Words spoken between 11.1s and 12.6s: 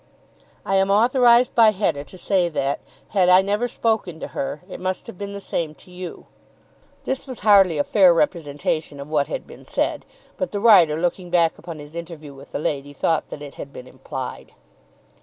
back upon his interview with the